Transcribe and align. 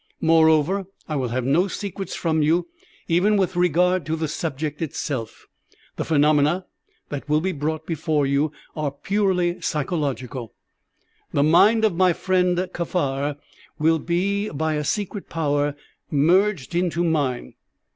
Moreover, 0.19 0.87
I 1.07 1.15
will 1.15 1.27
have 1.27 1.45
no 1.45 1.67
secrets 1.67 2.15
from 2.15 2.41
you 2.41 2.67
even 3.07 3.37
with 3.37 3.55
regard 3.55 4.03
to 4.07 4.15
the 4.15 4.27
subject 4.27 4.81
itself. 4.81 5.45
The 5.97 6.03
phenomena 6.03 6.65
that 7.09 7.29
will 7.29 7.39
be 7.39 7.51
brought 7.51 7.85
before 7.85 8.25
you 8.25 8.51
are 8.75 8.89
purely 8.89 9.61
psychological. 9.61 10.55
The 11.33 11.43
mind 11.43 11.85
of 11.85 11.93
my 11.95 12.13
friend 12.13 12.57
Kaffar 12.73 13.37
will 13.77 13.99
be, 13.99 14.49
by 14.49 14.73
a 14.73 14.83
secret 14.83 15.29
power, 15.29 15.75
merged 16.09 16.73
into 16.73 17.03
mine. 17.03 17.53